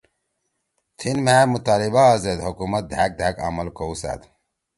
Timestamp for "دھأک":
2.91-3.11, 3.19-3.35